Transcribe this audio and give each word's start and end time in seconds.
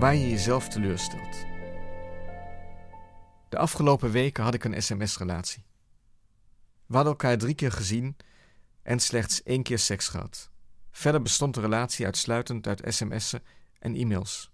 waar 0.00 0.14
je 0.14 0.30
jezelf 0.30 0.68
teleurstelt. 0.68 1.46
De 3.48 3.58
afgelopen 3.58 4.10
weken 4.10 4.44
had 4.44 4.54
ik 4.54 4.64
een 4.64 4.82
sms-relatie. 4.82 5.64
We 6.86 6.94
hadden 6.94 7.12
elkaar 7.12 7.38
drie 7.38 7.54
keer 7.54 7.72
gezien 7.72 8.16
en 8.82 9.00
slechts 9.00 9.42
één 9.42 9.62
keer 9.62 9.78
seks 9.78 10.08
gehad. 10.08 10.50
Verder 10.90 11.22
bestond 11.22 11.54
de 11.54 11.60
relatie 11.60 12.04
uitsluitend 12.04 12.66
uit 12.66 12.82
sms'en 12.84 13.42
en 13.78 13.94
e-mails. 13.94 14.50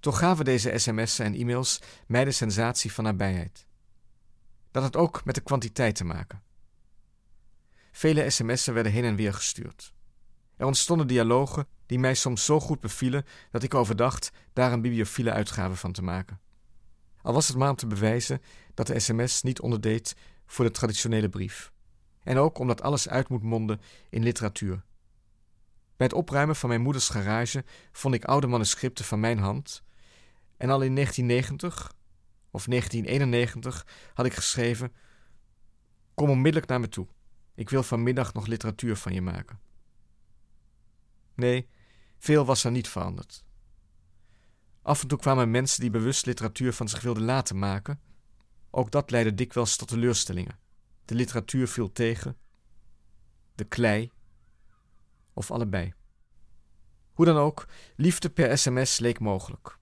Toch 0.00 0.18
gaven 0.18 0.44
deze 0.44 0.78
sms'en 0.78 1.24
en 1.24 1.34
e-mails 1.34 1.80
mij 2.06 2.24
de 2.24 2.32
sensatie 2.32 2.92
van 2.92 3.04
nabijheid. 3.04 3.66
Dat 4.70 4.82
had 4.82 4.96
ook 4.96 5.24
met 5.24 5.34
de 5.34 5.40
kwantiteit 5.40 5.94
te 5.94 6.04
maken. 6.04 6.42
Vele 7.92 8.30
sms'en 8.30 8.74
werden 8.74 8.92
heen 8.92 9.04
en 9.04 9.16
weer 9.16 9.34
gestuurd. 9.34 9.92
Er 10.56 10.66
ontstonden 10.66 11.06
dialogen 11.06 11.66
die 11.88 11.98
mij 11.98 12.14
soms 12.14 12.44
zo 12.44 12.60
goed 12.60 12.80
bevielen 12.80 13.24
dat 13.50 13.62
ik 13.62 13.74
overdacht 13.74 14.30
daar 14.52 14.72
een 14.72 14.80
bibliophile 14.80 15.32
uitgave 15.32 15.76
van 15.76 15.92
te 15.92 16.02
maken. 16.02 16.40
Al 17.22 17.32
was 17.32 17.48
het 17.48 17.56
maar 17.56 17.70
om 17.70 17.76
te 17.76 17.86
bewijzen 17.86 18.42
dat 18.74 18.86
de 18.86 18.98
sms 18.98 19.42
niet 19.42 19.60
onderdeed 19.60 20.16
voor 20.46 20.64
de 20.64 20.70
traditionele 20.70 21.28
brief. 21.28 21.72
En 22.22 22.36
ook 22.36 22.58
omdat 22.58 22.82
alles 22.82 23.08
uit 23.08 23.28
moet 23.28 23.42
monden 23.42 23.80
in 24.10 24.22
literatuur. 24.22 24.84
Bij 25.96 26.06
het 26.06 26.12
opruimen 26.12 26.56
van 26.56 26.68
mijn 26.68 26.80
moeders 26.80 27.08
garage 27.08 27.64
vond 27.92 28.14
ik 28.14 28.24
oude 28.24 28.46
manuscripten 28.46 29.04
van 29.04 29.20
mijn 29.20 29.38
hand. 29.38 29.82
En 30.56 30.70
al 30.70 30.80
in 30.80 30.94
1990 30.94 31.92
of 32.50 32.64
1991 32.64 33.86
had 34.14 34.26
ik 34.26 34.34
geschreven: 34.34 34.92
Kom 36.14 36.30
onmiddellijk 36.30 36.70
naar 36.70 36.80
me 36.80 36.88
toe. 36.88 37.06
Ik 37.54 37.70
wil 37.70 37.82
vanmiddag 37.82 38.34
nog 38.34 38.46
literatuur 38.46 38.96
van 38.96 39.12
je 39.12 39.22
maken. 39.22 39.60
Nee, 41.34 41.68
veel 42.18 42.44
was 42.44 42.64
er 42.64 42.70
niet 42.70 42.88
veranderd. 42.88 43.44
Af 44.82 45.02
en 45.02 45.08
toe 45.08 45.18
kwamen 45.18 45.50
mensen 45.50 45.80
die 45.80 45.90
bewust 45.90 46.26
literatuur 46.26 46.72
van 46.72 46.88
zich 46.88 47.00
wilden 47.00 47.22
laten 47.22 47.58
maken. 47.58 48.00
Ook 48.70 48.90
dat 48.90 49.10
leidde 49.10 49.34
dikwijls 49.34 49.76
tot 49.76 49.88
teleurstellingen. 49.88 50.58
De 51.04 51.14
literatuur 51.14 51.68
viel 51.68 51.92
tegen, 51.92 52.36
de 53.54 53.64
klei 53.64 54.12
of 55.32 55.50
allebei. 55.50 55.94
Hoe 57.12 57.26
dan 57.26 57.36
ook, 57.36 57.66
liefde 57.96 58.30
per 58.30 58.58
sms 58.58 58.98
leek 58.98 59.20
mogelijk. 59.20 59.78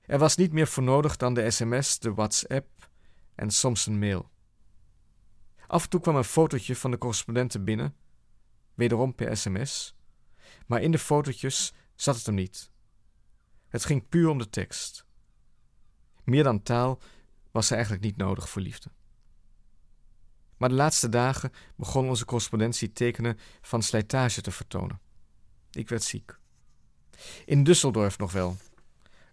Er 0.00 0.18
was 0.18 0.36
niet 0.36 0.52
meer 0.52 0.66
voor 0.66 0.82
nodig 0.82 1.16
dan 1.16 1.34
de 1.34 1.50
sms, 1.50 1.98
de 1.98 2.14
WhatsApp 2.14 2.90
en 3.34 3.50
soms 3.50 3.86
een 3.86 3.98
mail. 3.98 4.30
Af 5.66 5.82
en 5.82 5.88
toe 5.88 6.00
kwam 6.00 6.16
een 6.16 6.24
fotootje 6.24 6.76
van 6.76 6.90
de 6.90 6.98
correspondenten 6.98 7.64
binnen, 7.64 7.96
wederom 8.74 9.14
per 9.14 9.36
sms, 9.36 9.94
maar 10.66 10.82
in 10.82 10.90
de 10.90 10.98
fotootjes 10.98 11.72
zat 11.94 12.16
het 12.16 12.26
hem 12.26 12.34
niet. 12.34 12.70
Het 13.68 13.84
ging 13.84 14.08
puur 14.08 14.28
om 14.28 14.38
de 14.38 14.50
tekst. 14.50 15.04
Meer 16.24 16.44
dan 16.44 16.62
taal 16.62 17.00
was 17.50 17.68
er 17.68 17.74
eigenlijk 17.74 18.04
niet 18.04 18.16
nodig 18.16 18.48
voor 18.48 18.62
liefde. 18.62 18.90
Maar 20.56 20.68
de 20.68 20.74
laatste 20.74 21.08
dagen 21.08 21.52
begon 21.76 22.08
onze 22.08 22.24
correspondentie 22.24 22.92
tekenen 22.92 23.38
van 23.60 23.82
slijtage 23.82 24.40
te 24.40 24.50
vertonen. 24.50 25.00
Ik 25.70 25.88
werd 25.88 26.02
ziek. 26.02 26.38
In 27.44 27.66
Düsseldorf 27.66 28.16
nog 28.16 28.32
wel. 28.32 28.56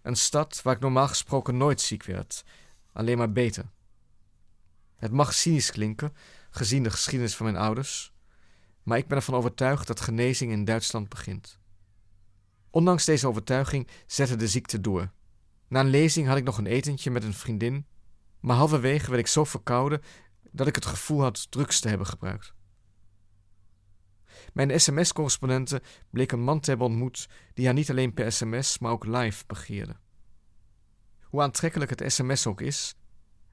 Een 0.02 0.16
stad 0.16 0.62
waar 0.62 0.74
ik 0.74 0.80
normaal 0.80 1.08
gesproken 1.08 1.56
nooit 1.56 1.80
ziek 1.80 2.04
werd, 2.04 2.44
alleen 2.92 3.18
maar 3.18 3.32
beter. 3.32 3.70
Het 4.96 5.12
mag 5.12 5.34
cynisch 5.34 5.70
klinken, 5.70 6.14
gezien 6.50 6.82
de 6.82 6.90
geschiedenis 6.90 7.36
van 7.36 7.46
mijn 7.46 7.58
ouders, 7.58 8.12
maar 8.90 8.98
ik 8.98 9.06
ben 9.06 9.16
ervan 9.16 9.34
overtuigd 9.34 9.86
dat 9.86 10.00
genezing 10.00 10.52
in 10.52 10.64
Duitsland 10.64 11.08
begint. 11.08 11.58
Ondanks 12.70 13.04
deze 13.04 13.28
overtuiging 13.28 13.88
zette 14.06 14.36
de 14.36 14.48
ziekte 14.48 14.80
door. 14.80 15.10
Na 15.68 15.80
een 15.80 15.90
lezing 15.90 16.26
had 16.26 16.36
ik 16.36 16.44
nog 16.44 16.58
een 16.58 16.66
etentje 16.66 17.10
met 17.10 17.24
een 17.24 17.34
vriendin, 17.34 17.86
maar 18.40 18.56
halverwege 18.56 19.10
werd 19.10 19.20
ik 19.20 19.26
zo 19.26 19.44
verkouden 19.44 20.00
dat 20.50 20.66
ik 20.66 20.74
het 20.74 20.86
gevoel 20.86 21.22
had 21.22 21.50
drugs 21.50 21.80
te 21.80 21.88
hebben 21.88 22.06
gebruikt. 22.06 22.54
Mijn 24.52 24.80
sms-correspondente 24.80 25.82
bleek 26.10 26.32
een 26.32 26.42
man 26.42 26.60
te 26.60 26.70
hebben 26.70 26.88
ontmoet 26.88 27.28
die 27.54 27.64
haar 27.64 27.74
niet 27.74 27.90
alleen 27.90 28.14
per 28.14 28.32
sms, 28.32 28.78
maar 28.78 28.92
ook 28.92 29.06
live 29.06 29.44
begeerde. 29.46 29.96
Hoe 31.22 31.42
aantrekkelijk 31.42 31.90
het 31.90 32.12
sms 32.12 32.46
ook 32.46 32.60
is, 32.60 32.94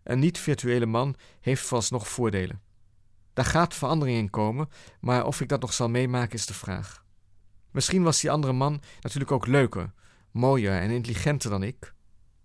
een 0.03 0.19
niet-virtuele 0.19 0.85
man 0.85 1.15
heeft 1.39 1.61
vooralsnog 1.61 2.07
voordelen. 2.07 2.61
Daar 3.37 3.45
gaat 3.45 3.75
verandering 3.75 4.17
in 4.17 4.29
komen, 4.29 4.69
maar 4.99 5.25
of 5.25 5.41
ik 5.41 5.49
dat 5.49 5.61
nog 5.61 5.73
zal 5.73 5.89
meemaken 5.89 6.33
is 6.33 6.45
de 6.45 6.53
vraag. 6.53 7.05
Misschien 7.71 8.03
was 8.03 8.21
die 8.21 8.31
andere 8.31 8.53
man 8.53 8.81
natuurlijk 9.01 9.31
ook 9.31 9.47
leuker, 9.47 9.93
mooier 10.31 10.81
en 10.81 10.89
intelligenter 10.89 11.49
dan 11.49 11.63
ik, 11.63 11.93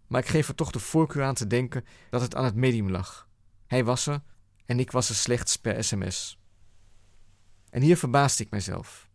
maar 0.07 0.21
ik 0.21 0.27
geef 0.29 0.49
er 0.49 0.55
toch 0.55 0.71
de 0.71 0.79
voorkeur 0.79 1.25
aan 1.25 1.35
te 1.35 1.47
denken 1.47 1.85
dat 2.11 2.21
het 2.21 2.35
aan 2.35 2.45
het 2.45 2.55
medium 2.55 2.91
lag. 2.91 3.29
Hij 3.67 3.85
was 3.85 4.07
er 4.07 4.23
en 4.67 4.81
ik 4.81 4.91
was 4.91 5.09
er 5.09 5.15
slechts 5.15 5.57
per 5.57 5.85
sms. 5.85 6.39
En 7.71 7.83
hier 7.83 7.97
verbaasde 7.97 8.45
ik 8.45 8.51
mijzelf. 8.51 9.09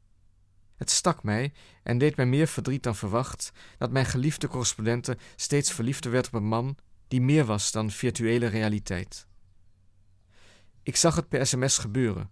Het 0.76 0.92
stak 0.92 1.24
mij 1.24 1.54
en 1.84 1.98
deed 1.98 2.16
mij 2.16 2.26
meer 2.26 2.48
verdriet 2.48 2.84
dan 2.84 2.96
verwacht 2.96 3.52
dat 3.78 3.92
mijn 3.92 4.06
geliefde 4.06 4.48
correspondente 4.48 5.18
steeds 5.36 5.72
verliefder 5.72 6.12
werd 6.12 6.28
op 6.28 6.34
een 6.34 6.48
man 6.48 6.78
die 7.08 7.22
meer 7.22 7.46
was 7.46 7.72
dan 7.72 7.92
virtuele 7.92 8.48
realiteit. 8.48 9.27
Ik 10.88 10.96
zag 10.96 11.16
het 11.16 11.30
per 11.30 11.48
sms 11.48 11.78
gebeuren. 11.78 12.30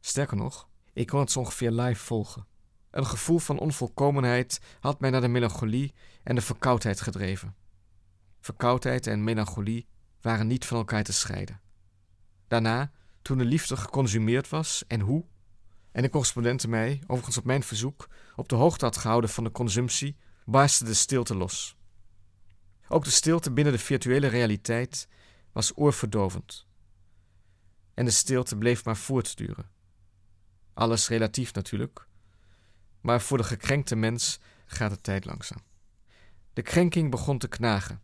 Sterker 0.00 0.36
nog, 0.36 0.68
ik 0.92 1.06
kon 1.06 1.20
het 1.20 1.30
zo 1.30 1.38
ongeveer 1.38 1.70
live 1.70 2.04
volgen. 2.04 2.46
Een 2.90 3.06
gevoel 3.06 3.38
van 3.38 3.58
onvolkomenheid 3.58 4.60
had 4.80 5.00
mij 5.00 5.10
naar 5.10 5.20
de 5.20 5.28
melancholie 5.28 5.94
en 6.22 6.34
de 6.34 6.40
verkoudheid 6.40 7.00
gedreven. 7.00 7.54
Verkoudheid 8.40 9.06
en 9.06 9.24
melancholie 9.24 9.86
waren 10.20 10.46
niet 10.46 10.64
van 10.64 10.76
elkaar 10.76 11.02
te 11.02 11.12
scheiden. 11.12 11.60
Daarna, 12.46 12.92
toen 13.22 13.38
de 13.38 13.44
liefde 13.44 13.76
geconsumeerd 13.76 14.48
was 14.48 14.84
en 14.86 15.00
hoe, 15.00 15.24
en 15.92 16.02
de 16.02 16.10
correspondente 16.10 16.68
mij, 16.68 17.00
overigens 17.06 17.38
op 17.38 17.44
mijn 17.44 17.62
verzoek, 17.62 18.08
op 18.36 18.48
de 18.48 18.56
hoogte 18.56 18.84
had 18.84 18.96
gehouden 18.96 19.30
van 19.30 19.44
de 19.44 19.50
consumptie, 19.50 20.16
barstte 20.44 20.84
de 20.84 20.94
stilte 20.94 21.36
los. 21.36 21.76
Ook 22.88 23.04
de 23.04 23.10
stilte 23.10 23.52
binnen 23.52 23.72
de 23.72 23.78
virtuele 23.78 24.26
realiteit 24.26 25.08
was 25.52 25.72
oorverdovend. 25.74 26.67
En 27.98 28.04
de 28.04 28.10
stilte 28.10 28.56
bleef 28.56 28.84
maar 28.84 28.96
voortduren. 28.96 29.70
Alles 30.74 31.08
relatief 31.08 31.54
natuurlijk, 31.54 32.06
maar 33.00 33.20
voor 33.20 33.38
de 33.38 33.44
gekrenkte 33.44 33.96
mens 33.96 34.38
gaat 34.66 34.90
de 34.90 35.00
tijd 35.00 35.24
langzaam. 35.24 35.62
De 36.52 36.62
krenking 36.62 37.10
begon 37.10 37.38
te 37.38 37.48
knagen. 37.48 38.02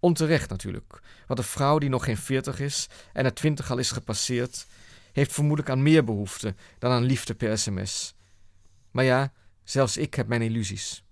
Onterecht 0.00 0.50
natuurlijk, 0.50 1.00
want 1.26 1.38
een 1.38 1.44
vrouw 1.44 1.78
die 1.78 1.88
nog 1.88 2.04
geen 2.04 2.16
veertig 2.16 2.60
is 2.60 2.88
en 3.12 3.24
er 3.24 3.34
twintig 3.34 3.70
al 3.70 3.78
is 3.78 3.90
gepasseerd, 3.90 4.66
heeft 5.12 5.32
vermoedelijk 5.32 5.70
aan 5.70 5.82
meer 5.82 6.04
behoefte 6.04 6.54
dan 6.78 6.90
aan 6.92 7.04
liefde 7.04 7.34
per 7.34 7.58
sms. 7.58 8.14
Maar 8.90 9.04
ja, 9.04 9.32
zelfs 9.64 9.96
ik 9.96 10.14
heb 10.14 10.26
mijn 10.26 10.42
illusies. 10.42 11.04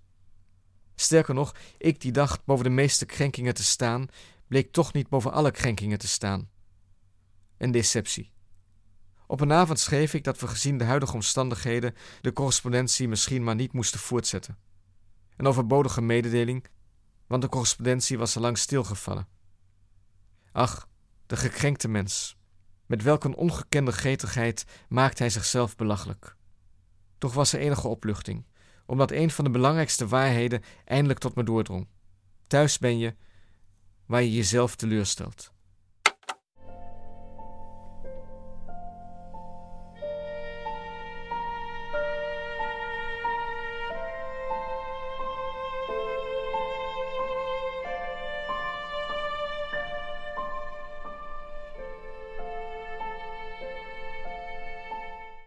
Sterker 0.95 1.33
nog, 1.33 1.55
ik 1.77 2.01
die 2.01 2.11
dacht 2.11 2.45
boven 2.45 2.63
de 2.63 2.69
meeste 2.69 3.05
krenkingen 3.05 3.53
te 3.53 3.63
staan, 3.63 4.07
bleek 4.47 4.71
toch 4.71 4.93
niet 4.93 5.09
boven 5.09 5.31
alle 5.31 5.51
krenkingen 5.51 5.97
te 5.97 6.07
staan. 6.07 6.53
Een 7.57 7.71
deceptie. 7.71 8.31
Op 9.27 9.41
een 9.41 9.53
avond 9.53 9.79
schreef 9.79 10.13
ik 10.13 10.23
dat 10.23 10.39
we 10.39 10.47
gezien 10.47 10.77
de 10.77 10.83
huidige 10.83 11.13
omstandigheden 11.13 11.95
de 12.21 12.33
correspondentie 12.33 13.07
misschien 13.07 13.43
maar 13.43 13.55
niet 13.55 13.73
moesten 13.73 13.99
voortzetten. 13.99 14.57
Een 15.37 15.47
overbodige 15.47 16.01
mededeling, 16.01 16.65
want 17.27 17.41
de 17.41 17.49
correspondentie 17.49 18.17
was 18.17 18.35
al 18.35 18.41
lang 18.41 18.57
stilgevallen. 18.57 19.27
Ach, 20.51 20.87
de 21.25 21.37
gekrenkte 21.37 21.87
mens. 21.87 22.37
Met 22.85 23.03
welk 23.03 23.23
een 23.23 23.35
ongekende 23.35 23.91
gretigheid 23.91 24.65
maakt 24.89 25.19
hij 25.19 25.29
zichzelf 25.29 25.75
belachelijk. 25.75 26.35
Toch 27.17 27.33
was 27.33 27.53
er 27.53 27.59
enige 27.59 27.87
opluchting, 27.87 28.45
omdat 28.85 29.11
een 29.11 29.31
van 29.31 29.43
de 29.43 29.51
belangrijkste 29.51 30.07
waarheden 30.07 30.63
eindelijk 30.85 31.19
tot 31.19 31.35
me 31.35 31.43
doordrong. 31.43 31.87
Thuis 32.47 32.77
ben 32.77 32.97
je 32.97 33.15
waar 34.05 34.21
je 34.21 34.33
jezelf 34.33 34.75
teleurstelt. 34.75 35.53